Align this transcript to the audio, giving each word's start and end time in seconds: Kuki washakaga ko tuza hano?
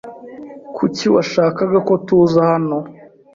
Kuki 0.75 1.05
washakaga 1.15 1.77
ko 1.87 1.93
tuza 2.05 2.39
hano? 2.51 2.77